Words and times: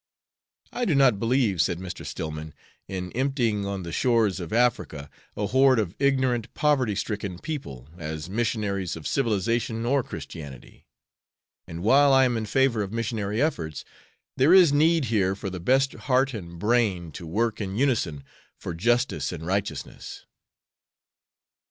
"I 0.73 0.85
do 0.85 0.95
not 0.95 1.19
believe," 1.19 1.61
said 1.61 1.77
Mr. 1.77 2.03
Stillman, 2.03 2.55
"in 2.87 3.11
emptying 3.11 3.67
on 3.67 3.83
the 3.83 3.91
shores 3.91 4.39
of 4.39 4.51
Africa 4.51 5.11
a 5.37 5.45
horde 5.45 5.77
of 5.77 5.95
ignorant, 5.99 6.51
poverty 6.55 6.95
stricken 6.95 7.37
people, 7.37 7.87
as 7.99 8.27
missionaries 8.27 8.95
of 8.95 9.05
civilization 9.05 9.85
or 9.85 10.01
Christianity. 10.01 10.87
And 11.67 11.83
while 11.83 12.11
I 12.13 12.25
am 12.25 12.35
in 12.35 12.47
favor 12.47 12.81
of 12.81 12.91
missionary 12.91 13.39
efforts, 13.43 13.85
there 14.37 14.55
is 14.55 14.73
need 14.73 15.05
here 15.05 15.35
for 15.35 15.51
the 15.51 15.59
best 15.59 15.93
heart 15.93 16.33
and 16.33 16.57
brain 16.57 17.11
to 17.11 17.27
work 17.27 17.61
in 17.61 17.75
unison 17.75 18.23
for 18.57 18.73
justice 18.73 19.31
and 19.31 19.45
righteousness." 19.45 20.25